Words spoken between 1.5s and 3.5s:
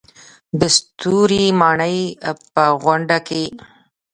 ماڼۍ په غونډه کې.